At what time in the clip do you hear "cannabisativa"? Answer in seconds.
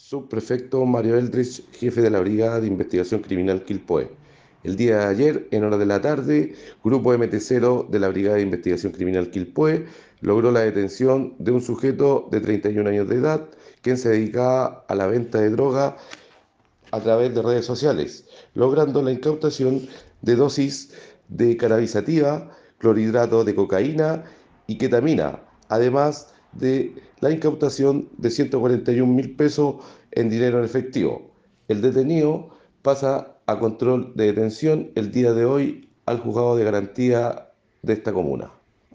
21.58-22.50